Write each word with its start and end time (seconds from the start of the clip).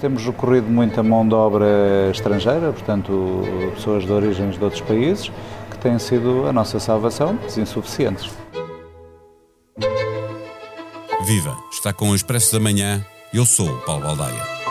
Temos 0.00 0.24
recorrido 0.24 0.66
muito 0.68 1.02
mão 1.04 1.26
de 1.26 1.34
obra 1.34 2.10
estrangeira, 2.10 2.72
portanto, 2.72 3.42
pessoas 3.74 4.04
de 4.04 4.10
origens 4.10 4.56
de 4.56 4.64
outros 4.64 4.82
países, 4.82 5.30
que 5.70 5.78
têm 5.78 5.98
sido 5.98 6.46
a 6.48 6.52
nossa 6.52 6.80
salvação, 6.80 7.38
mas 7.40 7.56
insuficientes. 7.56 8.28
Viva! 11.24 11.56
Está 11.70 11.92
com 11.92 12.10
o 12.10 12.14
Expresso 12.16 12.52
da 12.52 12.60
Manhã. 12.60 13.04
Eu 13.32 13.46
sou 13.46 13.68
o 13.68 13.80
Paulo 13.82 14.02
Baldaia. 14.02 14.62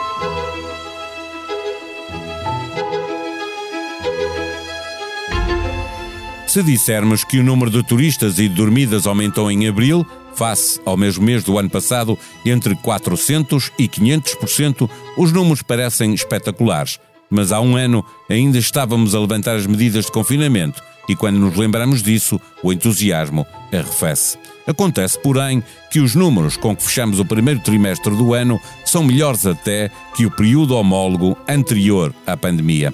Se 6.52 6.62
dissermos 6.62 7.24
que 7.24 7.40
o 7.40 7.44
número 7.44 7.72
de 7.72 7.82
turistas 7.82 8.38
e 8.38 8.50
de 8.50 8.56
dormidas 8.56 9.08
aumentou 9.08 9.50
em 9.50 9.70
abril, 9.70 10.06
face 10.42 10.82
ao 10.84 10.98
mesmo 10.98 11.24
mês 11.24 11.44
do 11.44 11.60
ano 11.60 11.70
passado, 11.70 12.18
entre 12.44 12.74
400% 12.74 13.72
e 13.78 13.88
500%, 13.88 14.90
os 15.16 15.32
números 15.32 15.62
parecem 15.62 16.16
espetaculares. 16.16 17.00
Mas 17.30 17.52
há 17.52 17.62
um 17.62 17.76
ano 17.76 18.04
ainda 18.28 18.58
estávamos 18.58 19.14
a 19.14 19.20
levantar 19.20 19.56
as 19.56 19.68
medidas 19.68 20.06
de 20.06 20.12
confinamento 20.12 20.82
e 21.08 21.16
quando 21.16 21.38
nos 21.38 21.56
lembramos 21.56 22.02
disso, 22.02 22.42
o 22.64 22.74
entusiasmo 22.74 23.46
arrefece. 23.72 24.40
Acontece, 24.66 25.20
porém, 25.20 25.64
que 25.92 26.00
os 26.00 26.16
números 26.16 26.58
com 26.58 26.76
que 26.76 26.84
fechamos 26.84 27.20
o 27.20 27.26
primeiro 27.26 27.60
trimestre 27.60 28.16
do 28.16 28.34
ano 28.34 28.60
são 28.84 29.04
melhores 29.04 29.46
até 29.46 29.92
que 30.16 30.26
o 30.26 30.32
período 30.32 30.76
homólogo 30.76 31.38
anterior 31.48 32.16
à 32.26 32.36
pandemia. 32.36 32.92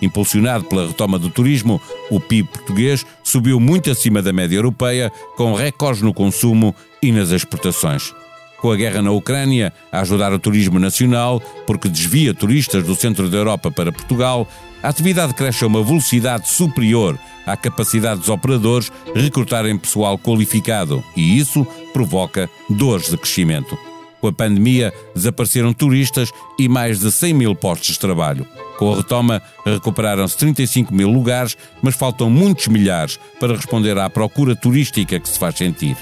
Impulsionado 0.00 0.64
pela 0.64 0.86
retoma 0.86 1.18
do 1.18 1.30
turismo, 1.30 1.80
o 2.10 2.20
PIB 2.20 2.48
português 2.48 3.06
subiu 3.22 3.58
muito 3.58 3.90
acima 3.90 4.20
da 4.20 4.32
média 4.32 4.56
europeia, 4.56 5.10
com 5.36 5.54
recordes 5.54 6.02
no 6.02 6.12
consumo 6.12 6.74
e 7.02 7.10
nas 7.10 7.30
exportações. 7.30 8.12
Com 8.58 8.70
a 8.70 8.76
guerra 8.76 9.02
na 9.02 9.10
Ucrânia 9.10 9.72
a 9.92 10.00
ajudar 10.00 10.32
o 10.32 10.38
turismo 10.38 10.78
nacional, 10.78 11.40
porque 11.66 11.88
desvia 11.88 12.34
turistas 12.34 12.84
do 12.84 12.94
centro 12.94 13.28
da 13.28 13.38
Europa 13.38 13.70
para 13.70 13.92
Portugal, 13.92 14.48
a 14.82 14.88
atividade 14.88 15.34
cresce 15.34 15.64
a 15.64 15.66
uma 15.66 15.82
velocidade 15.82 16.48
superior 16.48 17.18
à 17.46 17.56
capacidade 17.56 18.20
dos 18.20 18.28
operadores 18.28 18.90
recrutarem 19.14 19.78
pessoal 19.78 20.18
qualificado 20.18 21.02
e 21.16 21.38
isso 21.38 21.66
provoca 21.92 22.50
dores 22.68 23.10
de 23.10 23.16
crescimento. 23.16 23.78
Com 24.20 24.28
a 24.28 24.32
pandemia, 24.32 24.92
desapareceram 25.14 25.72
turistas 25.72 26.32
e 26.58 26.68
mais 26.68 26.98
de 26.98 27.12
100 27.12 27.34
mil 27.34 27.54
postos 27.54 27.90
de 27.90 27.98
trabalho. 27.98 28.46
Com 28.78 28.92
a 28.92 28.96
retoma, 28.96 29.42
recuperaram-se 29.64 30.36
35 30.36 30.94
mil 30.94 31.10
lugares, 31.10 31.56
mas 31.82 31.94
faltam 31.94 32.28
muitos 32.28 32.68
milhares 32.68 33.18
para 33.40 33.56
responder 33.56 33.98
à 33.98 34.08
procura 34.10 34.54
turística 34.54 35.18
que 35.18 35.28
se 35.28 35.38
faz 35.38 35.56
sentir. 35.56 35.96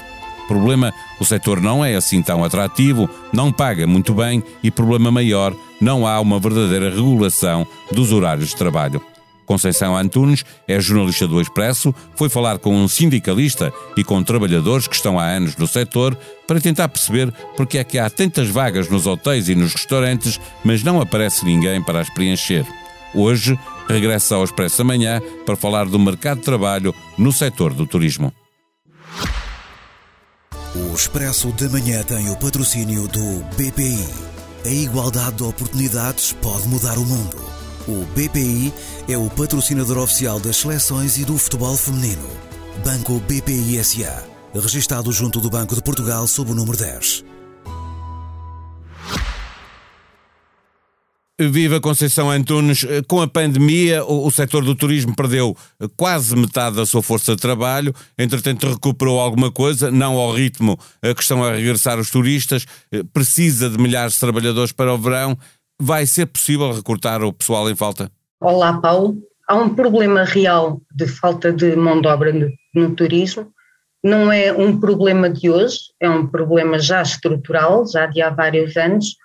Problema: 0.47 0.93
o 1.19 1.25
setor 1.25 1.61
não 1.61 1.83
é 1.83 1.95
assim 1.95 2.21
tão 2.21 2.43
atrativo, 2.43 3.09
não 3.33 3.51
paga 3.51 3.87
muito 3.87 4.13
bem 4.13 4.43
e, 4.61 4.69
problema 4.69 5.11
maior, 5.11 5.55
não 5.81 6.05
há 6.05 6.19
uma 6.19 6.39
verdadeira 6.39 6.89
regulação 6.89 7.65
dos 7.91 8.11
horários 8.11 8.49
de 8.49 8.55
trabalho. 8.55 9.01
Conceição 9.45 9.95
Antunes 9.95 10.43
é 10.67 10.79
jornalista 10.79 11.27
do 11.27 11.39
Expresso, 11.39 11.93
foi 12.15 12.29
falar 12.29 12.57
com 12.59 12.75
um 12.75 12.87
sindicalista 12.87 13.71
e 13.95 14.03
com 14.03 14.23
trabalhadores 14.23 14.87
que 14.87 14.95
estão 14.95 15.19
há 15.19 15.25
anos 15.25 15.55
no 15.55 15.67
setor 15.67 16.17
para 16.47 16.59
tentar 16.59 16.89
perceber 16.89 17.31
porque 17.55 17.77
é 17.77 17.83
que 17.83 17.99
há 17.99 18.09
tantas 18.09 18.49
vagas 18.49 18.89
nos 18.89 19.05
hotéis 19.05 19.49
e 19.49 19.55
nos 19.55 19.73
restaurantes, 19.73 20.39
mas 20.63 20.83
não 20.83 20.99
aparece 20.99 21.45
ninguém 21.45 21.81
para 21.81 21.99
as 21.99 22.09
preencher. 22.09 22.65
Hoje, 23.13 23.57
regressa 23.87 24.35
ao 24.35 24.43
Expresso 24.43 24.81
amanhã 24.81 25.21
para 25.45 25.55
falar 25.55 25.85
do 25.85 25.97
mercado 25.97 26.39
de 26.39 26.43
trabalho 26.43 26.93
no 27.17 27.31
setor 27.31 27.73
do 27.73 27.85
turismo. 27.87 28.33
O 30.75 30.93
Expresso 30.93 31.51
da 31.53 31.69
Manhã 31.69 32.03
tem 32.03 32.29
o 32.29 32.35
patrocínio 32.35 33.07
do 33.07 33.43
BPI. 33.55 34.05
A 34.65 34.69
igualdade 34.69 35.37
de 35.37 35.43
oportunidades 35.43 36.33
pode 36.33 36.67
mudar 36.67 36.97
o 36.97 37.05
mundo. 37.05 37.54
O 37.87 38.03
BPI 38.15 38.73
é 39.07 39.15
o 39.15 39.29
patrocinador 39.29 39.99
oficial 39.99 40.39
das 40.39 40.57
seleções 40.57 41.19
e 41.19 41.23
do 41.23 41.37
futebol 41.37 41.77
feminino. 41.77 42.27
Banco 42.83 43.19
BPI 43.19 43.83
SA. 43.83 44.23
Registado 44.55 45.11
junto 45.11 45.39
do 45.39 45.51
Banco 45.51 45.75
de 45.75 45.83
Portugal 45.83 46.25
sob 46.25 46.51
o 46.51 46.55
número 46.55 46.77
10. 46.77 47.23
Viva 51.37 51.81
Conceição 51.81 52.31
Antunes, 52.31 52.85
com 53.09 53.21
a 53.21 53.27
pandemia 53.27 54.05
o, 54.05 54.25
o 54.25 54.31
setor 54.31 54.63
do 54.63 54.73
turismo 54.73 55.13
perdeu 55.13 55.55
quase 55.97 56.33
metade 56.33 56.77
da 56.77 56.85
sua 56.85 57.03
força 57.03 57.35
de 57.35 57.41
trabalho, 57.41 57.93
entretanto 58.17 58.69
recuperou 58.69 59.19
alguma 59.19 59.51
coisa, 59.51 59.91
não 59.91 60.15
ao 60.15 60.31
ritmo 60.31 60.79
a 61.01 61.13
que 61.13 61.21
estão 61.21 61.43
a 61.43 61.51
regressar 61.51 61.99
os 61.99 62.09
turistas, 62.09 62.65
precisa 63.11 63.69
de 63.69 63.77
milhares 63.77 64.13
de 64.13 64.19
trabalhadores 64.21 64.71
para 64.71 64.93
o 64.93 64.97
verão, 64.97 65.37
vai 65.79 66.05
ser 66.05 66.25
possível 66.27 66.71
recrutar 66.71 67.23
o 67.23 67.33
pessoal 67.33 67.69
em 67.69 67.75
falta? 67.75 68.11
Olá 68.39 68.79
Paulo, 68.79 69.17
há 69.47 69.55
um 69.55 69.73
problema 69.73 70.23
real 70.23 70.81
de 70.93 71.07
falta 71.07 71.51
de 71.51 71.75
mão 71.75 72.01
de 72.01 72.07
obra 72.07 72.31
no, 72.31 72.49
no 72.73 72.95
turismo, 72.95 73.51
não 74.03 74.31
é 74.31 74.53
um 74.53 74.79
problema 74.79 75.29
de 75.29 75.49
hoje, 75.49 75.79
é 75.99 76.09
um 76.09 76.27
problema 76.27 76.77
já 76.77 77.01
estrutural, 77.01 77.87
já 77.87 78.05
de 78.05 78.21
há 78.21 78.29
vários 78.29 78.77
anos, 78.77 79.15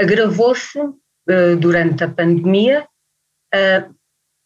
agravou-se 0.00 0.78
uh, 0.78 1.56
durante 1.58 2.04
a 2.04 2.08
pandemia 2.08 2.86
uh, 3.54 3.94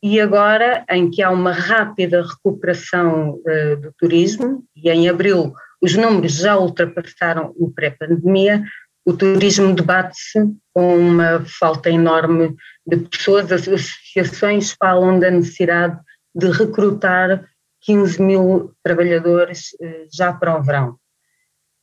e 0.03 0.21
agora 0.21 0.85
em 0.91 1.11
que 1.11 1.23
há 1.23 1.31
uma 1.31 1.53
rápida 1.53 2.23
recuperação 2.23 3.35
uh, 3.35 3.77
do 3.81 3.93
turismo 3.97 4.65
e 4.75 4.91
em 4.91 5.09
abril 5.09 5.55
os 5.81 5.95
números 5.95 6.33
já 6.33 6.59
ultrapassaram 6.59 7.53
o 7.57 7.71
pré-pandemia, 7.71 8.65
o 9.05 9.13
turismo 9.13 9.75
debate-se 9.75 10.41
com 10.73 10.97
uma 10.97 11.45
falta 11.45 11.91
enorme 11.91 12.55
de 12.87 12.97
pessoas, 12.97 13.53
as 13.53 13.69
associações 13.69 14.73
falam 14.73 15.19
da 15.19 15.31
necessidade 15.31 15.99
de 16.35 16.51
recrutar 16.51 17.45
15 17.83 18.23
mil 18.23 18.75
trabalhadores 18.83 19.77
eh, 19.81 20.07
já 20.13 20.33
para 20.33 20.59
o 20.59 20.63
verão. 20.63 20.99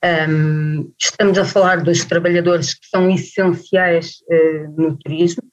Um, 0.04 0.92
estamos 1.00 1.38
a 1.38 1.46
falar 1.46 1.84
dos 1.84 2.04
trabalhadores 2.04 2.74
que 2.74 2.88
são 2.88 3.08
essenciais 3.12 4.16
uh, 4.28 4.82
no 4.82 4.98
turismo, 4.98 5.44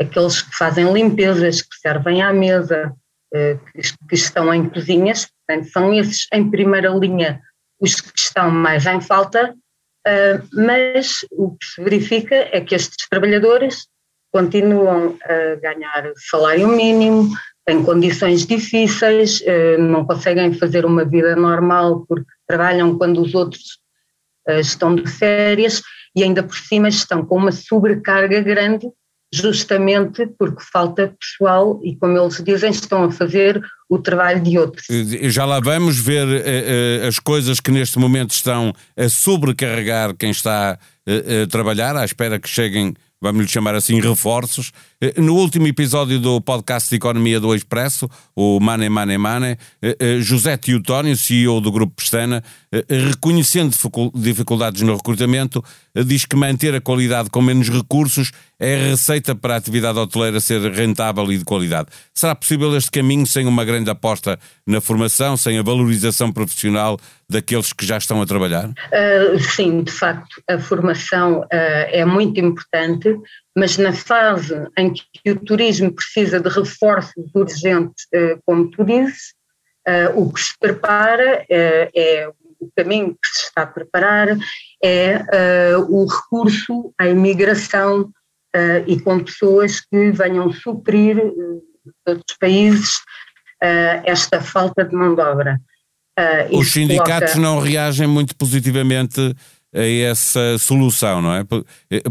aqueles 0.00 0.40
que 0.40 0.56
fazem 0.56 0.90
limpezas, 0.90 1.60
que 1.60 1.76
servem 1.76 2.22
à 2.22 2.32
mesa, 2.32 2.90
uh, 3.34 3.58
que, 3.66 3.82
que, 4.08 4.14
estão 4.14 4.52
em 4.52 4.66
cozinhas, 4.66 5.26
portanto, 5.46 5.70
são 5.70 5.92
esses 5.92 6.26
em 6.32 6.50
primeira 6.50 6.88
linha 6.88 7.38
os 7.78 8.00
que 8.00 8.18
estão 8.18 8.50
mais 8.50 8.86
em 8.86 9.00
falta, 9.00 9.54
mas 10.52 11.18
o 11.30 11.56
que 11.56 11.64
se 11.64 11.82
verifica 11.82 12.34
é 12.34 12.60
que 12.60 12.74
estes 12.74 13.08
trabalhadores 13.08 13.86
continuam 14.32 15.16
a 15.24 15.54
ganhar 15.56 16.12
salário 16.30 16.68
mínimo, 16.68 17.28
têm 17.64 17.84
condições 17.84 18.46
difíceis, 18.46 19.42
eh, 19.44 19.76
não 19.76 20.04
conseguem 20.04 20.52
fazer 20.54 20.84
uma 20.84 21.04
vida 21.04 21.36
normal 21.36 22.04
porque 22.08 22.26
trabalham 22.46 22.96
quando 22.98 23.20
os 23.20 23.34
outros 23.34 23.78
eh, 24.48 24.60
estão 24.60 24.94
de 24.94 25.08
férias 25.08 25.82
e 26.16 26.22
ainda 26.24 26.42
por 26.42 26.56
cima 26.56 26.88
estão 26.88 27.24
com 27.24 27.36
uma 27.36 27.52
sobrecarga 27.52 28.40
grande 28.40 28.88
justamente 29.32 30.26
porque 30.38 30.62
falta 30.62 31.14
pessoal 31.18 31.80
e, 31.82 31.96
como 31.96 32.18
eles 32.18 32.42
dizem, 32.44 32.70
estão 32.70 33.04
a 33.04 33.10
fazer 33.10 33.62
o 33.88 33.98
trabalho 33.98 34.42
de 34.42 34.58
outros. 34.58 34.86
Já 35.24 35.44
lá 35.44 35.58
vamos 35.58 35.98
ver 35.98 36.26
uh, 36.26 37.04
uh, 37.04 37.08
as 37.08 37.18
coisas 37.18 37.58
que 37.58 37.70
neste 37.70 37.98
momento 37.98 38.32
estão 38.32 38.72
a 38.96 39.08
sobrecarregar 39.08 40.14
quem 40.14 40.30
está 40.30 40.78
uh, 41.08 41.42
a 41.42 41.46
trabalhar, 41.46 41.96
à 41.96 42.04
espera 42.04 42.38
que 42.38 42.48
cheguem 42.48 42.94
vamos 43.22 43.42
lhe 43.42 43.48
chamar 43.48 43.76
assim, 43.76 44.00
reforços. 44.00 44.72
Eh, 45.02 45.20
no 45.20 45.34
último 45.34 45.66
episódio 45.66 46.20
do 46.20 46.40
podcast 46.40 46.88
de 46.88 46.94
Economia 46.94 47.40
do 47.40 47.52
Expresso, 47.52 48.08
o 48.36 48.60
Mane 48.60 48.88
Mane 48.88 49.18
Mane, 49.18 49.58
eh, 49.82 49.96
eh, 49.98 50.20
José 50.20 50.56
Teotónio, 50.56 51.16
CEO 51.16 51.60
do 51.60 51.72
Grupo 51.72 51.96
Pestana, 51.96 52.40
reconhecendo 52.88 53.74
dificuldades 54.14 54.80
no 54.82 54.94
recrutamento, 54.94 55.62
diz 56.06 56.24
que 56.24 56.36
manter 56.36 56.72
a 56.74 56.80
qualidade 56.80 57.28
com 57.30 57.42
menos 57.42 57.68
recursos 57.68 58.30
é 58.58 58.76
a 58.76 58.88
receita 58.90 59.34
para 59.34 59.54
a 59.54 59.56
atividade 59.56 59.98
hoteleira 59.98 60.40
ser 60.40 60.60
rentável 60.70 61.30
e 61.32 61.36
de 61.36 61.44
qualidade. 61.44 61.88
Será 62.14 62.34
possível 62.34 62.74
este 62.76 62.92
caminho 62.92 63.26
sem 63.26 63.44
uma 63.44 63.64
grande 63.64 63.90
aposta 63.90 64.38
na 64.64 64.80
formação, 64.80 65.36
sem 65.36 65.58
a 65.58 65.62
valorização 65.62 66.32
profissional 66.32 66.98
daqueles 67.28 67.72
que 67.72 67.84
já 67.84 67.98
estão 67.98 68.22
a 68.22 68.26
trabalhar? 68.26 68.68
Uh, 68.68 69.38
sim, 69.40 69.82
de 69.82 69.90
facto, 69.90 70.40
a 70.48 70.58
formação 70.58 71.40
uh, 71.40 71.46
é 71.50 72.04
muito 72.04 72.38
importante, 72.38 73.18
mas 73.56 73.76
na 73.76 73.92
fase 73.92 74.66
em 74.78 74.92
que 74.92 75.30
o 75.30 75.38
turismo 75.38 75.92
precisa 75.92 76.40
de 76.40 76.48
reforços 76.48 77.30
urgentes, 77.34 78.06
uh, 78.14 78.40
como 78.44 78.70
tu 78.70 78.84
dizes, 78.84 79.34
o 80.14 80.32
que 80.32 80.40
se 80.40 80.52
prepara 80.60 81.44
é 81.50 82.30
o 82.60 82.70
caminho 82.76 83.18
que 83.20 83.28
se 83.28 83.46
está 83.46 83.62
a 83.62 83.66
preparar 83.66 84.28
é 84.80 85.24
o 85.88 86.06
recurso 86.06 86.94
à 86.96 87.08
imigração 87.08 88.08
e 88.86 89.00
com 89.00 89.18
pessoas 89.24 89.80
que 89.80 90.12
venham 90.12 90.52
suprir 90.52 91.16
de 91.16 91.62
outros 92.06 92.36
países 92.38 93.00
esta 94.04 94.40
falta 94.40 94.84
de 94.84 94.94
mão 94.94 95.16
de 95.16 95.20
obra. 95.20 95.60
Os 96.52 96.70
sindicatos 96.70 97.32
coloca... 97.32 97.40
não 97.40 97.58
reagem 97.58 98.06
muito 98.06 98.36
positivamente 98.36 99.34
a 99.74 99.82
essa 99.82 100.58
solução, 100.58 101.22
não 101.22 101.34
é? 101.34 101.44
Por, 101.44 101.64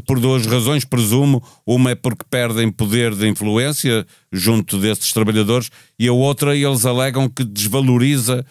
por 0.06 0.20
duas 0.20 0.46
razões, 0.46 0.84
presumo. 0.84 1.44
Uma 1.66 1.92
é 1.92 1.96
porque 1.96 2.26
perdem 2.30 2.72
poder 2.72 3.14
de 3.14 3.28
influência 3.28 4.06
junto 4.32 4.78
desses 4.78 5.14
trabalhadores 5.14 5.70
e 6.00 6.08
a 6.08 6.14
outra, 6.14 6.56
eles 6.56 6.86
alegam 6.86 7.30
que 7.30 7.44
desvaloriza 7.44 8.46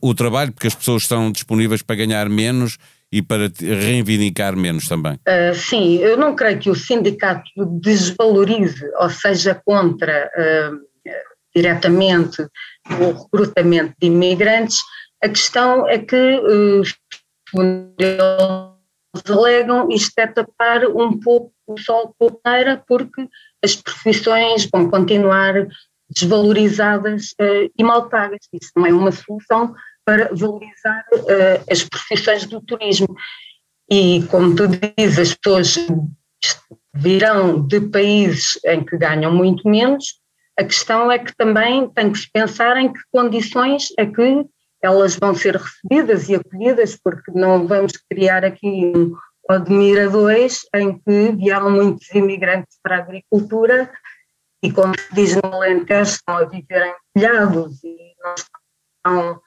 o 0.00 0.14
trabalho, 0.14 0.52
porque 0.52 0.66
as 0.66 0.74
pessoas 0.74 1.02
estão 1.02 1.30
disponíveis 1.30 1.82
para 1.82 1.96
ganhar 1.96 2.28
menos 2.28 2.76
e 3.12 3.22
para 3.22 3.50
reivindicar 3.60 4.56
menos 4.56 4.88
também? 4.88 5.14
Uh, 5.14 5.54
sim, 5.54 5.98
eu 5.98 6.16
não 6.16 6.34
creio 6.34 6.58
que 6.58 6.70
o 6.70 6.74
sindicato 6.74 7.48
desvalorize, 7.80 8.84
ou 8.98 9.08
seja, 9.08 9.60
contra 9.64 10.28
uh, 10.36 11.12
diretamente 11.54 12.42
o 12.90 13.12
recrutamento 13.12 13.94
de 14.00 14.08
imigrantes. 14.08 14.80
A 15.22 15.28
questão 15.28 15.88
é 15.88 15.98
que, 15.98 16.16
uh, 16.16 16.82
eles 17.54 19.30
alegam, 19.30 19.88
isto 19.90 20.18
é 20.18 20.26
tapar 20.26 20.84
um 20.86 21.18
pouco 21.18 21.52
o 21.66 21.78
sol 21.78 22.14
com 22.18 22.38
a 22.44 22.76
porque 22.86 23.28
as 23.62 23.74
profissões 23.76 24.68
vão 24.72 24.88
continuar 24.88 25.66
desvalorizadas 26.08 27.32
uh, 27.40 27.70
e 27.76 27.82
mal 27.82 28.08
pagas. 28.08 28.40
Isso 28.52 28.70
não 28.76 28.86
é 28.86 28.92
uma 28.92 29.10
solução 29.10 29.74
para 30.04 30.30
valorizar 30.32 31.04
uh, 31.12 31.64
as 31.70 31.82
profissões 31.82 32.46
do 32.46 32.60
turismo. 32.60 33.08
E, 33.90 34.22
como 34.30 34.54
tu 34.54 34.64
dizes, 34.68 35.18
as 35.18 35.34
pessoas 35.34 35.76
virão 36.94 37.66
de 37.66 37.80
países 37.80 38.58
em 38.64 38.84
que 38.84 38.96
ganham 38.96 39.34
muito 39.34 39.68
menos, 39.68 40.20
a 40.58 40.64
questão 40.64 41.10
é 41.10 41.18
que 41.18 41.36
também 41.36 41.88
tem 41.90 42.10
que 42.10 42.18
se 42.18 42.30
pensar 42.30 42.76
em 42.78 42.92
que 42.92 42.98
condições 43.12 43.88
é 43.98 44.06
que 44.06 44.46
elas 44.86 45.16
vão 45.16 45.34
ser 45.34 45.56
recebidas 45.56 46.28
e 46.28 46.36
acolhidas, 46.36 46.96
porque 46.96 47.30
não 47.32 47.66
vamos 47.66 47.92
criar 48.08 48.44
aqui 48.44 48.92
um 48.94 49.16
2 50.10 50.60
em 50.74 50.98
que 50.98 51.32
vieram 51.32 51.70
muitos 51.70 52.08
imigrantes 52.14 52.78
para 52.82 52.96
a 52.96 53.00
agricultura 53.00 53.90
e, 54.62 54.70
como 54.70 54.94
se 54.98 55.14
diz 55.14 55.36
no 55.36 55.52
Alentejo, 55.52 56.12
estão 56.12 56.36
a 56.36 56.44
viver 56.44 56.86
em 56.86 56.94
telhados 57.14 57.82
e 57.84 58.14
não 58.22 58.34
estão 58.34 59.40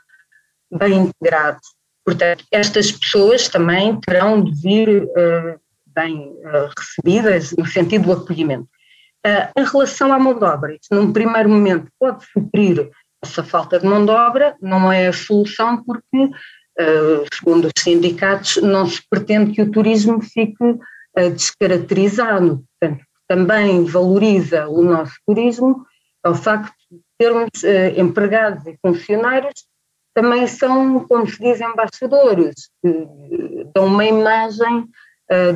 bem 0.71 0.93
integrados. 0.99 1.67
Portanto, 2.05 2.45
estas 2.51 2.91
pessoas 2.91 3.47
também 3.47 3.99
terão 4.01 4.43
de 4.43 4.61
vir 4.61 5.03
uh, 5.03 5.59
bem 5.87 6.33
uh, 6.39 6.69
recebidas 6.77 7.51
no 7.51 7.65
sentido 7.65 8.05
do 8.05 8.13
acolhimento. 8.13 8.67
Uh, 9.25 9.59
em 9.59 9.65
relação 9.65 10.11
à 10.13 10.19
mão 10.19 10.37
de 10.37 10.43
obra, 10.43 10.73
isso 10.73 10.93
num 10.93 11.11
primeiro 11.11 11.49
momento 11.49 11.91
pode 11.99 12.25
suprir 12.25 12.89
essa 13.23 13.43
falta 13.43 13.79
de 13.79 13.85
mão 13.85 14.05
de 14.05 14.11
obra, 14.11 14.55
não 14.61 14.91
é 14.91 15.07
a 15.07 15.13
solução 15.13 15.83
porque, 15.83 16.31
segundo 17.33 17.65
os 17.65 17.83
sindicatos, 17.83 18.57
não 18.57 18.87
se 18.87 19.01
pretende 19.09 19.51
que 19.51 19.61
o 19.61 19.71
turismo 19.71 20.21
fique 20.21 20.77
descaracterizado. 21.35 22.63
Portanto, 22.79 23.03
também 23.27 23.83
valoriza 23.85 24.67
o 24.67 24.81
nosso 24.81 25.13
turismo 25.27 25.85
é 26.25 26.29
o 26.29 26.35
facto 26.35 26.73
de 26.91 26.99
termos 27.17 27.49
empregados 27.95 28.65
e 28.65 28.77
funcionários 28.81 29.65
também 30.13 30.47
são, 30.47 31.05
como 31.07 31.27
se 31.29 31.39
diz, 31.39 31.61
embaixadores, 31.61 32.69
que 32.81 33.07
dão 33.73 33.85
uma 33.85 34.03
imagem 34.03 34.85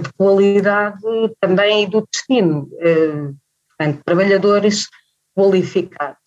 de 0.01 0.13
qualidade 0.16 1.01
também 1.42 1.83
e 1.83 1.88
do 1.88 2.07
destino, 2.13 2.69
portanto, 3.68 4.01
trabalhadores 4.06 4.88
qualificados. 5.36 6.23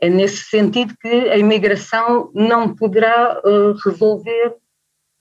É 0.00 0.08
nesse 0.08 0.44
sentido 0.44 0.94
que 1.00 1.08
a 1.08 1.36
imigração 1.36 2.30
não 2.34 2.74
poderá 2.74 3.40
uh, 3.44 3.72
resolver 3.84 4.54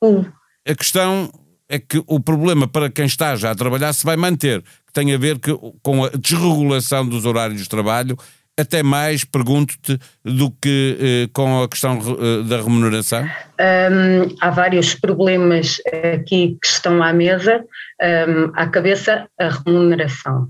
tudo. 0.01 0.33
A 0.67 0.75
questão 0.75 1.29
é 1.69 1.79
que 1.79 2.03
o 2.07 2.19
problema 2.19 2.67
para 2.67 2.89
quem 2.89 3.05
está 3.05 3.35
já 3.35 3.51
a 3.51 3.55
trabalhar 3.55 3.93
se 3.93 4.05
vai 4.05 4.17
manter, 4.17 4.61
que 4.61 4.93
tem 4.93 5.13
a 5.13 5.17
ver 5.17 5.39
que, 5.39 5.51
com 5.81 6.03
a 6.03 6.09
desregulação 6.09 7.07
dos 7.07 7.25
horários 7.25 7.61
de 7.61 7.69
trabalho 7.69 8.17
até 8.57 8.83
mais, 8.83 9.23
pergunto-te, 9.23 9.99
do 10.23 10.51
que 10.51 10.97
eh, 10.99 11.29
com 11.33 11.63
a 11.63 11.67
questão 11.67 11.97
eh, 11.97 12.43
da 12.47 12.57
remuneração? 12.57 13.23
Um, 13.23 14.35
há 14.39 14.51
vários 14.51 14.93
problemas 14.93 15.81
aqui 16.13 16.57
que 16.61 16.67
estão 16.67 17.01
à 17.01 17.11
mesa. 17.11 17.65
Um, 18.01 18.51
à 18.53 18.67
cabeça, 18.67 19.27
a 19.39 19.49
remuneração. 19.49 20.49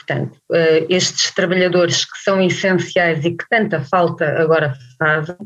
Portanto, 0.00 0.38
uh, 0.50 0.86
estes 0.88 1.30
trabalhadores 1.32 2.04
que 2.04 2.18
são 2.24 2.40
essenciais 2.40 3.24
e 3.24 3.32
que 3.32 3.44
tanta 3.48 3.82
falta 3.82 4.24
agora 4.40 4.74
fazem, 4.98 5.36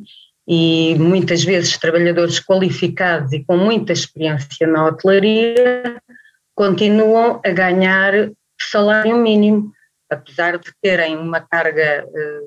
e 0.46 0.94
muitas 0.98 1.42
vezes 1.42 1.78
trabalhadores 1.78 2.38
qualificados 2.38 3.32
e 3.32 3.44
com 3.44 3.56
muita 3.56 3.92
experiência 3.92 4.66
na 4.66 4.86
hotelaria, 4.86 6.00
continuam 6.54 7.40
a 7.44 7.50
ganhar 7.50 8.30
salário 8.60 9.16
mínimo 9.16 9.72
apesar 10.10 10.58
de 10.58 10.72
terem 10.82 11.16
uma 11.16 11.40
carga 11.40 12.06
eh, 12.14 12.40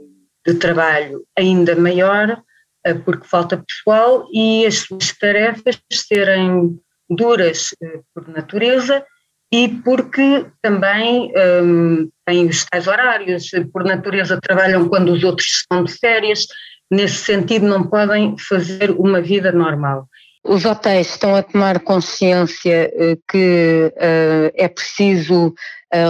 de 0.45 0.53
trabalho 0.55 1.25
ainda 1.37 1.75
maior, 1.75 2.41
eh, 2.85 2.93
porque 2.93 3.27
falta 3.27 3.63
pessoal 3.67 4.27
e 4.33 4.65
as 4.65 4.79
suas 4.79 5.11
tarefas 5.17 5.79
serem 5.91 6.79
duras 7.09 7.73
eh, 7.81 8.01
por 8.13 8.27
natureza 8.27 9.05
e 9.51 9.69
porque 9.69 10.45
também 10.61 11.31
um, 11.63 12.09
têm 12.25 12.47
os 12.47 12.65
tais 12.65 12.87
horários, 12.87 13.49
por 13.71 13.83
natureza 13.83 14.39
trabalham 14.41 14.89
quando 14.89 15.11
os 15.11 15.23
outros 15.23 15.47
estão 15.47 15.83
de 15.83 15.93
férias, 15.93 16.47
nesse 16.91 17.15
sentido 17.15 17.65
não 17.65 17.83
podem 17.83 18.35
fazer 18.37 18.91
uma 18.91 19.21
vida 19.21 19.51
normal. 19.51 20.07
Os 20.43 20.63
hotéis 20.65 21.09
estão 21.09 21.35
a 21.35 21.43
tomar 21.43 21.79
consciência 21.79 22.91
que 23.29 23.91
uh, 23.95 24.51
é 24.55 24.67
preciso 24.69 25.53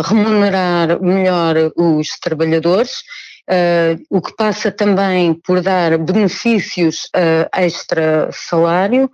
remunerar 0.07 1.01
melhor 1.01 1.56
os 1.75 2.10
trabalhadores, 2.19 3.01
uh, 3.50 4.04
o 4.10 4.22
que 4.22 4.36
passa 4.36 4.72
também 4.72 5.33
por 5.33 5.62
dar 5.62 5.98
benefícios 5.98 7.06
uh, 7.16 7.50
extra 7.56 8.30
salário. 8.31 9.10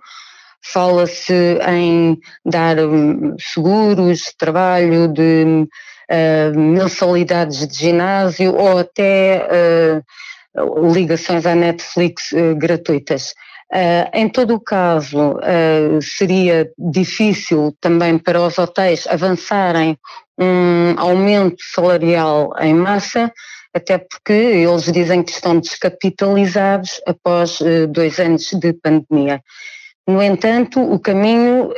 Fala-se 0.72 1.58
em 1.68 2.18
dar 2.44 2.78
um, 2.78 3.36
seguros 3.38 4.18
de 4.18 4.36
trabalho, 4.38 5.08
de 5.08 5.66
uh, 6.10 6.58
mensalidades 6.58 7.66
de 7.66 7.78
ginásio 7.78 8.54
ou 8.54 8.78
até 8.78 10.02
ligações 10.92 11.44
à 11.46 11.54
Netflix 11.54 12.30
gratuitas. 12.56 13.34
Uh, 13.74 14.06
em 14.12 14.28
todo 14.28 14.54
o 14.54 14.60
caso, 14.60 15.32
uh, 15.32 16.00
seria 16.00 16.70
difícil 16.78 17.76
também 17.80 18.18
para 18.18 18.40
os 18.40 18.56
hotéis 18.56 19.04
avançarem 19.08 19.98
um 20.38 20.94
aumento 20.96 21.56
salarial 21.74 22.52
em 22.60 22.72
massa, 22.72 23.32
até 23.74 23.98
porque 23.98 24.32
eles 24.32 24.84
dizem 24.92 25.24
que 25.24 25.32
estão 25.32 25.58
descapitalizados 25.58 27.00
após 27.04 27.60
uh, 27.60 27.88
dois 27.88 28.20
anos 28.20 28.50
de 28.52 28.72
pandemia. 28.74 29.42
No 30.06 30.22
entanto, 30.22 30.80
o 30.80 30.98
caminho, 30.98 31.70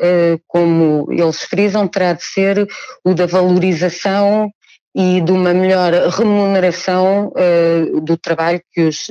como 0.48 1.06
eles 1.10 1.42
frisam, 1.42 1.86
terá 1.86 2.12
de 2.12 2.24
ser 2.24 2.66
o 3.04 3.14
da 3.14 3.26
valorização 3.26 4.50
e 4.94 5.20
de 5.20 5.30
uma 5.30 5.54
melhor 5.54 5.92
remuneração 6.10 7.32
do 8.02 8.16
trabalho 8.16 8.60
que 8.72 8.82
os 8.82 9.06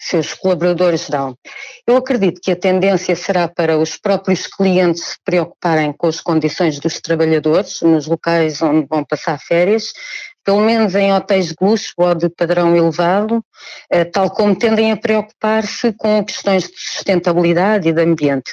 seus 0.00 0.32
colaboradores 0.32 1.10
dão. 1.10 1.36
Eu 1.86 1.96
acredito 1.96 2.40
que 2.42 2.50
a 2.50 2.56
tendência 2.56 3.14
será 3.14 3.46
para 3.46 3.76
os 3.76 3.98
próprios 3.98 4.46
clientes 4.46 5.04
se 5.04 5.16
preocuparem 5.22 5.92
com 5.92 6.06
as 6.06 6.20
condições 6.20 6.78
dos 6.80 7.00
trabalhadores 7.00 7.82
nos 7.82 8.06
locais 8.06 8.62
onde 8.62 8.86
vão 8.88 9.04
passar 9.04 9.38
férias, 9.38 9.92
pelo 10.42 10.60
menos 10.60 10.94
em 10.94 11.12
hotéis 11.12 11.48
de 11.48 11.56
luxo 11.60 11.92
ou 11.98 12.14
de 12.14 12.30
padrão 12.30 12.74
elevado, 12.74 13.44
eh, 13.90 14.04
tal 14.06 14.30
como 14.30 14.56
tendem 14.56 14.90
a 14.90 14.96
preocupar-se 14.96 15.92
com 15.92 16.24
questões 16.24 16.64
de 16.64 16.78
sustentabilidade 16.78 17.90
e 17.90 17.92
de 17.92 18.02
ambiente. 18.02 18.52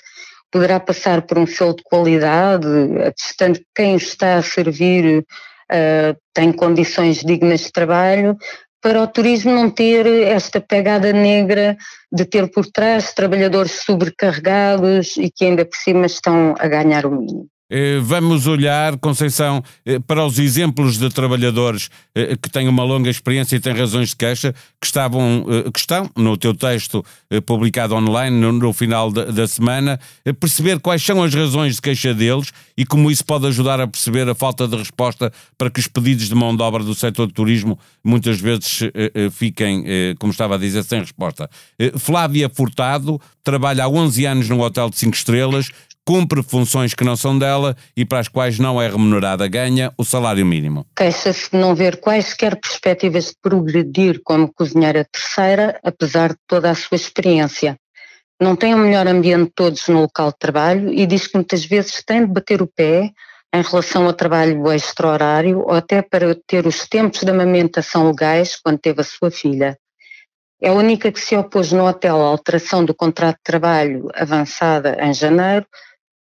Poderá 0.51 0.79
passar 0.81 1.21
por 1.21 1.37
um 1.37 1.47
selo 1.47 1.75
de 1.75 1.83
qualidade, 1.83 2.67
atestando 3.05 3.59
que 3.59 3.65
quem 3.73 3.95
está 3.95 4.35
a 4.35 4.43
servir 4.43 5.25
Uh, 5.69 6.15
tem 6.33 6.53
condições 6.53 7.17
dignas 7.17 7.59
de 7.59 7.73
trabalho, 7.73 8.37
para 8.87 9.03
o 9.03 9.07
turismo 9.07 9.51
não 9.51 9.69
ter 9.69 10.07
esta 10.07 10.61
pegada 10.61 11.11
negra 11.11 11.75
de 12.09 12.23
ter 12.23 12.49
por 12.49 12.65
trás 12.67 13.13
trabalhadores 13.13 13.83
sobrecarregados 13.83 15.17
e 15.17 15.29
que 15.29 15.43
ainda 15.43 15.65
por 15.65 15.75
cima 15.75 16.05
estão 16.05 16.55
a 16.57 16.69
ganhar 16.69 17.05
o 17.05 17.11
mínimo. 17.11 17.49
Eh, 17.69 17.99
vamos 18.01 18.47
olhar, 18.47 18.97
Conceição, 18.97 19.61
eh, 19.85 19.99
para 19.99 20.25
os 20.25 20.39
exemplos 20.39 20.97
de 20.97 21.09
trabalhadores 21.09 21.89
eh, 22.15 22.37
que 22.41 22.49
têm 22.49 22.67
uma 22.67 22.83
longa 22.83 23.09
experiência 23.09 23.57
e 23.57 23.59
têm 23.59 23.73
razões 23.73 24.09
de 24.09 24.15
queixa, 24.15 24.53
que, 24.79 24.85
estavam, 24.85 25.45
que 25.73 25.79
estão 25.79 26.09
no 26.15 26.37
teu 26.37 26.53
texto 26.53 27.03
publicado 27.45 27.95
online 27.95 28.39
no, 28.39 28.71
final 28.71 29.11
da, 29.11 29.47
semana, 29.47 29.99
perceber 30.39 30.79
quais 30.79 31.03
são 31.03 31.21
as 31.23 31.33
razões 31.33 31.75
de 31.75 31.81
queixa 31.81 32.13
deles 32.13 32.53
e 32.77 32.85
como 32.85 33.09
isso 33.09 33.25
pode 33.25 33.47
ajudar 33.47 33.81
a 33.81 33.87
perceber 33.87 34.29
a 34.29 34.35
falta 34.35 34.67
de 34.67 34.77
resposta 34.77 35.31
para 35.57 35.69
que 35.69 35.79
os 35.79 35.87
pedidos 35.87 36.29
de 36.29 36.35
mão 36.35 36.55
de 36.55 36.61
obra 36.61 36.83
do 36.83 36.93
setor 36.93 37.27
de 37.27 37.33
turismo 37.33 37.77
muitas 38.03 38.39
vezes 38.39 38.81
fiquem, 39.31 39.83
como 40.19 40.31
estava 40.31 40.55
a 40.55 40.57
dizer, 40.57 40.83
sem 40.83 40.99
resposta. 40.99 41.49
Flávia 41.97 42.49
Furtado 42.49 43.19
trabalha 43.43 43.85
há 43.85 43.89
11 43.89 44.25
anos 44.25 44.49
num 44.49 44.59
hotel 44.59 44.89
de 44.89 44.97
5 44.97 45.15
estrelas, 45.15 45.69
cumpre 46.07 46.41
funções 46.41 46.93
que 46.93 47.03
não 47.03 47.17
são 47.17 47.37
dela 47.37 47.75
e 47.95 48.05
para 48.05 48.19
as 48.19 48.29
quais 48.29 48.57
não 48.57 48.81
é 48.81 48.87
remunerada, 48.87 49.45
ganha 49.45 49.91
o 49.97 50.05
salário 50.05 50.45
mínimo. 50.45 50.85
Queixa-se 50.95 51.51
de 51.51 51.57
não 51.57 51.75
ver 51.75 51.99
quaisquer 51.99 52.55
perspectivas 52.55 53.25
de 53.25 53.33
progredir 53.41 54.21
como 54.23 54.49
cozinheira 54.53 55.05
terceira, 55.11 55.77
apesar 55.83 56.29
de 56.29 56.37
toda 56.47 56.71
a 56.71 56.75
sua 56.75 56.95
experiência. 56.95 57.75
Não 58.39 58.55
tem 58.55 58.73
o 58.73 58.77
melhor 58.77 59.05
ambiente 59.05 59.51
todos 59.53 59.85
no 59.89 59.99
local 59.99 60.29
de 60.29 60.37
trabalho 60.39 60.93
e 60.93 61.05
diz 61.05 61.27
que 61.27 61.35
muitas 61.35 61.65
vezes 61.65 62.01
tem 62.05 62.21
de 62.21 62.31
bater 62.31 62.61
o 62.61 62.67
pé 62.67 63.11
em 63.53 63.61
relação 63.61 64.05
ao 64.05 64.13
trabalho 64.13 64.71
extra-horário 64.71 65.59
ou 65.59 65.73
até 65.73 66.01
para 66.01 66.33
ter 66.47 66.65
os 66.65 66.87
tempos 66.87 67.19
de 67.19 67.31
amamentação 67.31 68.07
legais 68.07 68.55
quando 68.55 68.79
teve 68.79 69.01
a 69.01 69.03
sua 69.03 69.29
filha. 69.29 69.77
É 70.61 70.69
a 70.69 70.73
única 70.73 71.11
que 71.11 71.19
se 71.19 71.35
opôs 71.35 71.73
no 71.73 71.85
hotel 71.85 72.15
à 72.15 72.27
alteração 72.27 72.85
do 72.85 72.95
contrato 72.95 73.35
de 73.37 73.43
trabalho 73.43 74.07
avançada 74.15 74.97
em 75.01 75.13
janeiro, 75.13 75.67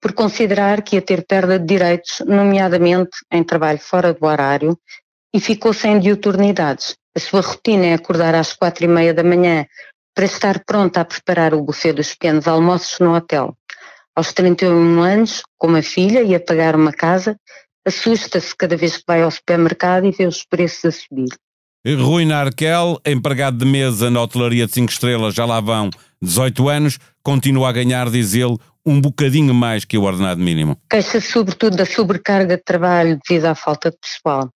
por 0.02 0.14
considerar 0.14 0.82
que 0.82 0.96
ia 0.96 1.02
ter 1.02 1.25
perda 1.25 1.58
de 1.58 1.66
direitos, 1.66 2.22
nomeadamente 2.25 3.18
em 3.32 3.44
trabalho 3.44 3.80
fora 3.80 4.14
do 4.14 4.25
horário, 4.25 4.78
e 5.34 5.40
ficou 5.40 5.74
sem 5.74 6.00
diuturnidades. 6.00 6.96
A 7.16 7.20
sua 7.20 7.42
rotina 7.42 7.88
é 7.88 7.94
acordar 7.94 8.36
às 8.36 8.54
quatro 8.54 8.86
e 8.86 8.88
meia 8.88 9.14
da 9.14 9.24
manhã 9.24 9.66
para 10.14 10.25
estar 10.25 10.64
pronta 10.66 11.02
a 11.02 11.06
preparar 11.06 11.54
o 11.54 11.62
buffet 11.62 11.94
dos 11.94 12.14
pequenos 12.14 12.48
almoços 12.48 13.00
no 13.00 13.14
hotel. 13.14 13.56
Aos 14.16 14.32
31 14.32 15.02
anos, 15.02 15.44
com 15.58 15.68
uma 15.68 15.82
filha 15.82 16.24
e 16.24 16.34
a 16.34 16.40
pagar 16.40 16.75
uma 16.75 16.94
casa, 16.94 17.38
assusta-se 17.86 18.56
cada 18.56 18.78
vez 18.78 18.98
que 18.98 19.04
vai 19.06 19.22
ao 19.22 19.32
supermercado 19.32 20.06
e 20.06 20.12
vê 20.12 20.25
os 20.25 20.46
preços 20.46 20.86
a 20.86 20.92
subir. 20.92 21.30
Rui 21.86 22.25
Narquel, 22.25 23.00
empregado 23.06 23.58
de 23.58 23.66
mesa 23.66 24.10
na 24.10 24.22
hotelaria 24.22 24.66
de 24.66 24.74
5 24.74 24.92
estrelas, 24.92 25.36
já 25.36 25.46
lá 25.46 25.60
vão 25.60 25.90
18 26.22 26.68
anos, 26.68 26.98
continua 27.22 27.70
a 27.70 27.72
ganhar, 27.72 28.10
diz 28.10 28.34
ele, 28.34 28.58
um 28.86 29.01
bocadinho 29.01 29.54
mais 29.54 29.84
que 29.84 29.98
o 29.98 30.04
ordenado 30.04 30.42
mínimo. 30.42 30.77
Queixa-se 30.89 31.32
sobretudo 31.32 31.77
da 31.77 31.86
sobrecarga 31.86 32.58
de 32.58 32.63
trabalho 32.63 33.20
devido 33.27 33.46
à 33.46 33.56
falta 33.56 33.89
de 33.89 33.98
pessoal. 33.98 34.50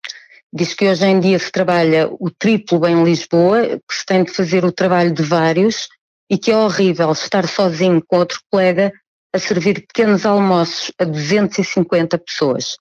Diz 0.53 0.75
que 0.75 0.89
hoje 0.89 1.07
em 1.07 1.21
dia 1.21 1.39
se 1.39 1.51
trabalha 1.51 2.09
o 2.09 2.31
triplo 2.31 2.87
em 2.87 3.05
Lisboa, 3.05 3.79
que 3.89 3.95
se 3.95 4.07
tem 4.07 4.25
de 4.25 4.33
fazer 4.33 4.65
o 4.65 4.73
trabalho 4.73 5.13
de 5.13 5.23
vários 5.23 5.89
e 6.31 6.37
que 6.39 6.51
é 6.51 6.57
horrível 6.57 7.13
estar 7.13 7.47
sozinho 7.47 8.03
com 8.07 8.19
outro 8.19 8.41
colega 8.51 8.93
a 9.35 9.39
servir 9.39 9.87
pequenos 9.87 10.25
almoços 10.25 10.91
a 10.99 11.05
250 11.05 12.19
pessoas 12.19 12.77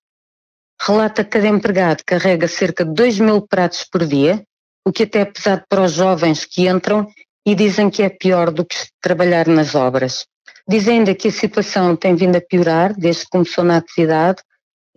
relata 0.82 1.24
que 1.24 1.32
cada 1.32 1.48
empregado 1.48 2.04
carrega 2.06 2.48
cerca 2.48 2.86
de 2.86 2.94
2 2.94 3.20
mil 3.20 3.42
pratos 3.42 3.84
por 3.84 4.06
dia, 4.06 4.44
o 4.86 4.92
que 4.92 5.04
até 5.04 5.22
é 5.22 5.26
pesado 5.26 5.64
para 5.70 5.84
os 5.84 5.94
jovens 5.94 6.46
que 6.46 6.68
entram 6.68 7.08
e 7.46 7.56
dizem 7.56 7.90
que 7.90 8.04
é 8.04 8.10
pior 8.10 8.52
do 8.52 8.66
que 8.66 8.76
trabalhar 9.02 9.48
nas 9.48 9.76
obras. 9.76 10.26
Diz 10.68 10.88
ainda 10.88 11.14
que 11.14 11.28
a 11.28 11.32
situação 11.32 11.96
tem 11.96 12.16
vindo 12.16 12.36
a 12.36 12.42
piorar 12.42 12.94
desde 12.98 13.24
que 13.24 13.30
começou 13.30 13.64
na 13.64 13.78
atividade, 13.78 14.42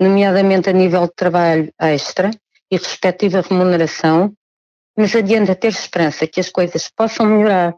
nomeadamente 0.00 0.70
a 0.70 0.72
nível 0.72 1.02
de 1.02 1.12
trabalho 1.14 1.72
extra 1.78 2.30
e 2.70 2.76
respectiva 2.76 3.44
remuneração, 3.48 4.32
mas 4.96 5.14
adianta 5.14 5.54
ter 5.54 5.68
esperança 5.68 6.26
que 6.26 6.40
as 6.40 6.48
coisas 6.48 6.88
possam 6.96 7.26
melhorar, 7.26 7.74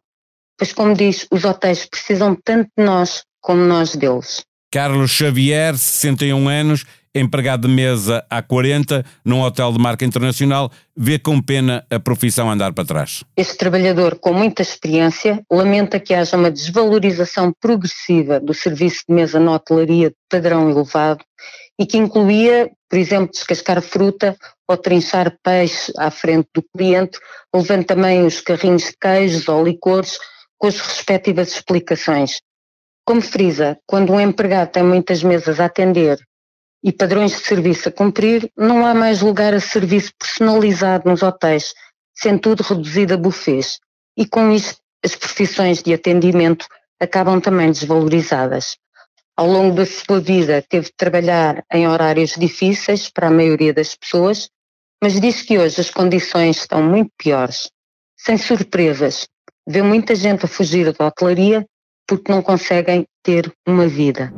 pois, 0.56 0.72
como 0.72 0.94
diz, 0.94 1.26
os 1.30 1.44
hotéis 1.44 1.84
precisam 1.84 2.34
tanto 2.34 2.70
de 2.76 2.84
nós 2.84 3.24
como 3.40 3.62
nós 3.62 3.96
deles. 3.96 4.42
Carlos 4.72 5.10
Xavier, 5.10 5.76
61 5.76 6.48
anos, 6.48 6.84
empregado 7.14 7.66
de 7.66 7.74
mesa 7.74 8.24
há 8.30 8.40
40, 8.42 9.04
num 9.24 9.40
hotel 9.42 9.72
de 9.72 9.78
marca 9.78 10.04
internacional, 10.04 10.70
vê 10.96 11.18
com 11.18 11.40
pena 11.40 11.84
a 11.90 11.98
profissão 11.98 12.50
andar 12.50 12.72
para 12.72 12.84
trás. 12.84 13.24
Este 13.36 13.56
trabalhador, 13.56 14.18
com 14.18 14.32
muita 14.32 14.62
experiência, 14.62 15.42
lamenta 15.50 15.98
que 15.98 16.14
haja 16.14 16.36
uma 16.36 16.50
desvalorização 16.50 17.52
progressiva 17.60 18.38
do 18.38 18.54
serviço 18.54 19.04
de 19.08 19.14
mesa 19.14 19.40
na 19.40 19.52
hotelaria 19.52 20.10
de 20.10 20.16
padrão 20.28 20.70
elevado 20.70 21.24
e 21.78 21.86
que 21.86 21.96
incluía, 21.96 22.70
por 22.88 22.98
exemplo, 22.98 23.32
descascar 23.32 23.80
fruta 23.82 24.36
ou 24.68 24.76
trinchar 24.76 25.36
peixe 25.42 25.92
à 25.98 26.10
frente 26.10 26.48
do 26.54 26.62
cliente, 26.76 27.18
levando 27.54 27.84
também 27.84 28.24
os 28.24 28.40
carrinhos 28.40 28.84
de 28.84 28.96
queijos 29.00 29.48
ou 29.48 29.64
licores 29.64 30.18
com 30.58 30.68
as 30.68 30.78
respectivas 30.78 31.48
explicações. 31.52 32.40
Como 33.04 33.22
frisa, 33.22 33.78
quando 33.86 34.12
um 34.12 34.20
empregado 34.20 34.70
tem 34.70 34.84
muitas 34.84 35.22
mesas 35.22 35.58
a 35.58 35.64
atender 35.64 36.20
e 36.82 36.92
padrões 36.92 37.32
de 37.32 37.38
serviço 37.38 37.88
a 37.88 37.92
cumprir, 37.92 38.50
não 38.56 38.86
há 38.86 38.94
mais 38.94 39.20
lugar 39.20 39.54
a 39.54 39.60
serviço 39.60 40.12
personalizado 40.18 41.08
nos 41.08 41.22
hotéis, 41.22 41.74
sendo 42.14 42.40
tudo 42.40 42.62
reduzido 42.62 43.14
a 43.14 43.16
bufês. 43.16 43.78
E 44.16 44.26
com 44.26 44.50
isto, 44.50 44.80
as 45.04 45.14
profissões 45.14 45.82
de 45.82 45.92
atendimento 45.92 46.66
acabam 47.00 47.40
também 47.40 47.70
desvalorizadas. 47.70 48.76
Ao 49.36 49.46
longo 49.46 49.74
da 49.74 49.86
sua 49.86 50.20
vida, 50.20 50.62
teve 50.68 50.86
de 50.86 50.92
trabalhar 50.96 51.64
em 51.72 51.88
horários 51.88 52.34
difíceis 52.36 53.08
para 53.08 53.28
a 53.28 53.30
maioria 53.30 53.72
das 53.72 53.94
pessoas, 53.94 54.50
mas 55.02 55.18
diz 55.18 55.42
que 55.42 55.58
hoje 55.58 55.80
as 55.80 55.90
condições 55.90 56.58
estão 56.58 56.82
muito 56.82 57.10
piores. 57.16 57.70
Sem 58.18 58.36
surpresas, 58.36 59.26
vê 59.66 59.80
muita 59.80 60.14
gente 60.14 60.44
a 60.44 60.48
fugir 60.48 60.92
da 60.92 61.06
hotelaria 61.06 61.66
porque 62.06 62.30
não 62.30 62.42
conseguem 62.42 63.06
ter 63.22 63.50
uma 63.66 63.86
vida. 63.86 64.30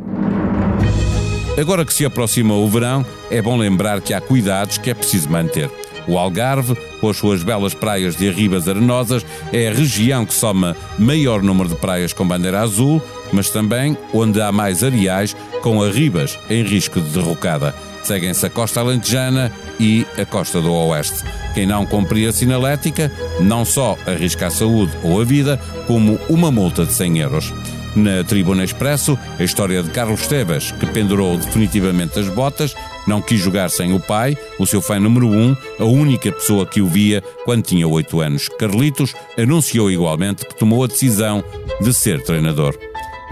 Agora 1.58 1.84
que 1.84 1.92
se 1.92 2.04
aproxima 2.04 2.54
o 2.54 2.66
verão, 2.66 3.04
é 3.30 3.42
bom 3.42 3.58
lembrar 3.58 4.00
que 4.00 4.14
há 4.14 4.20
cuidados 4.20 4.78
que 4.78 4.90
é 4.90 4.94
preciso 4.94 5.28
manter. 5.28 5.70
O 6.08 6.18
Algarve, 6.18 6.74
com 6.98 7.10
as 7.10 7.16
suas 7.18 7.42
belas 7.42 7.74
praias 7.74 8.16
de 8.16 8.26
arribas 8.28 8.66
arenosas, 8.66 9.24
é 9.52 9.68
a 9.68 9.72
região 9.72 10.24
que 10.24 10.32
soma 10.32 10.74
maior 10.98 11.42
número 11.42 11.68
de 11.68 11.76
praias 11.76 12.12
com 12.12 12.26
bandeira 12.26 12.60
azul, 12.60 13.02
mas 13.32 13.50
também 13.50 13.96
onde 14.14 14.40
há 14.40 14.50
mais 14.50 14.82
areais 14.82 15.36
com 15.60 15.82
arribas 15.82 16.38
em 16.48 16.62
risco 16.62 17.00
de 17.00 17.10
derrocada. 17.10 17.74
Seguem-se 18.02 18.46
a 18.46 18.50
costa 18.50 18.80
alentejana 18.80 19.52
e 19.78 20.06
a 20.18 20.24
costa 20.24 20.60
do 20.60 20.72
oeste. 20.72 21.22
Quem 21.54 21.66
não 21.66 21.86
cumprir 21.86 22.28
a 22.28 22.32
sinalética 22.32 23.12
não 23.40 23.64
só 23.64 23.96
arrisca 24.06 24.46
a 24.46 24.50
saúde 24.50 24.92
ou 25.04 25.20
a 25.20 25.24
vida, 25.24 25.60
como 25.86 26.18
uma 26.28 26.50
multa 26.50 26.84
de 26.84 26.92
100 26.92 27.18
euros. 27.18 27.52
Na 27.94 28.24
Tribuna 28.24 28.64
Expresso, 28.64 29.18
a 29.38 29.42
história 29.44 29.82
de 29.82 29.90
Carlos 29.90 30.26
Tebas, 30.26 30.70
que 30.72 30.86
pendurou 30.86 31.36
definitivamente 31.36 32.18
as 32.18 32.28
botas, 32.28 32.74
não 33.06 33.20
quis 33.20 33.38
jogar 33.38 33.68
sem 33.68 33.92
o 33.92 34.00
pai, 34.00 34.36
o 34.58 34.66
seu 34.66 34.80
fã 34.80 34.98
número 34.98 35.28
um, 35.28 35.54
a 35.78 35.84
única 35.84 36.32
pessoa 36.32 36.64
que 36.64 36.80
o 36.80 36.86
via 36.86 37.22
quando 37.44 37.64
tinha 37.64 37.86
oito 37.86 38.20
anos. 38.20 38.48
Carlitos 38.58 39.14
anunciou 39.38 39.90
igualmente 39.90 40.46
que 40.46 40.54
tomou 40.54 40.84
a 40.84 40.86
decisão 40.86 41.44
de 41.80 41.92
ser 41.92 42.22
treinador. 42.22 42.74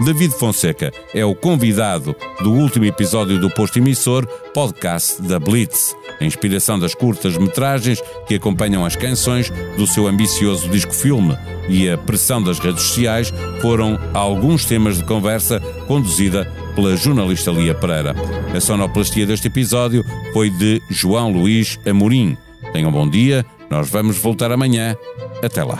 David 0.03 0.33
Fonseca 0.33 0.91
é 1.13 1.23
o 1.23 1.35
convidado 1.35 2.15
do 2.41 2.51
último 2.51 2.85
episódio 2.85 3.37
do 3.37 3.51
Posto 3.51 3.77
Emissor, 3.77 4.25
podcast 4.51 5.21
da 5.21 5.39
Blitz, 5.39 5.95
a 6.19 6.25
inspiração 6.25 6.79
das 6.79 6.95
curtas-metragens 6.95 8.01
que 8.27 8.33
acompanham 8.35 8.83
as 8.83 8.95
canções 8.95 9.51
do 9.77 9.85
seu 9.85 10.07
ambicioso 10.07 10.67
disco-filme 10.69 11.37
e 11.69 11.87
a 11.87 11.99
pressão 11.99 12.41
das 12.41 12.57
redes 12.57 12.81
sociais 12.81 13.31
foram 13.61 13.99
alguns 14.11 14.65
temas 14.65 14.97
de 14.97 15.03
conversa 15.03 15.59
conduzida 15.87 16.51
pela 16.75 16.97
jornalista 16.97 17.51
Lia 17.51 17.75
Pereira. 17.75 18.15
A 18.55 18.59
sonoplastia 18.59 19.27
deste 19.27 19.47
episódio 19.47 20.03
foi 20.33 20.49
de 20.49 20.81
João 20.89 21.31
Luís 21.31 21.77
Amorim. 21.85 22.35
Tenham 22.73 22.89
um 22.89 22.93
bom 22.93 23.07
dia, 23.07 23.45
nós 23.69 23.87
vamos 23.89 24.17
voltar 24.17 24.51
amanhã. 24.51 24.95
Até 25.43 25.63
lá. 25.63 25.79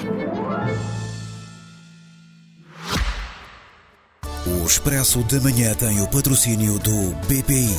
O 4.62 4.66
Expresso 4.68 5.24
da 5.24 5.40
Manhã 5.42 5.74
tem 5.74 6.00
o 6.02 6.08
patrocínio 6.08 6.78
do 6.78 7.16
BPI. 7.26 7.76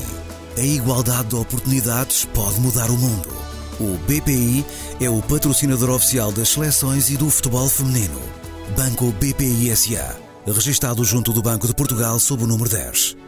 A 0.58 0.60
igualdade 0.60 1.28
de 1.28 1.36
oportunidades 1.36 2.24
pode 2.24 2.60
mudar 2.60 2.90
o 2.90 2.98
mundo. 2.98 3.28
O 3.78 3.96
BPI 3.98 4.66
é 5.00 5.08
o 5.08 5.22
patrocinador 5.22 5.90
oficial 5.90 6.32
das 6.32 6.48
seleções 6.48 7.08
e 7.08 7.16
do 7.16 7.30
futebol 7.30 7.68
feminino. 7.68 8.20
Banco 8.76 9.12
BPI 9.12 9.74
SA. 9.76 10.16
Registado 10.44 11.04
junto 11.04 11.32
do 11.32 11.40
Banco 11.40 11.68
de 11.68 11.74
Portugal 11.74 12.18
sob 12.18 12.42
o 12.42 12.46
número 12.48 12.68
10. 12.68 13.22